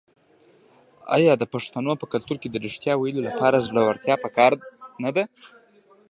آیا 1.15 1.33
د 1.37 1.43
پښتنو 1.53 1.93
په 2.01 2.05
کلتور 2.13 2.37
کې 2.41 2.49
د 2.51 2.55
ریښتیا 2.65 2.93
ویلو 2.97 3.21
لپاره 3.29 3.63
زړورتیا 3.67 4.15
پکار 4.23 4.51
نه 5.03 5.11
ده؟ 5.15 5.23